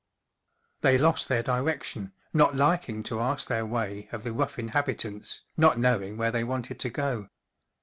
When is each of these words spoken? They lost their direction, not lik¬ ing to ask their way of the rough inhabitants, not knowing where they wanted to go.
They 0.79 0.97
lost 0.97 1.27
their 1.29 1.43
direction, 1.43 2.13
not 2.33 2.53
lik¬ 2.53 2.89
ing 2.89 3.03
to 3.03 3.19
ask 3.19 3.47
their 3.47 3.67
way 3.67 4.09
of 4.11 4.23
the 4.23 4.33
rough 4.33 4.57
inhabitants, 4.57 5.43
not 5.57 5.77
knowing 5.77 6.17
where 6.17 6.31
they 6.31 6.43
wanted 6.43 6.79
to 6.79 6.89
go. 6.89 7.29